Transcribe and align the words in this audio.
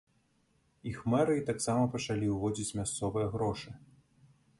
Іх 0.91 0.97
мэрыі 1.13 1.43
таксама 1.49 1.83
пачалі 1.95 2.31
ўводзіць 2.37 2.75
мясцовыя 2.79 3.27
грошы. 3.37 3.69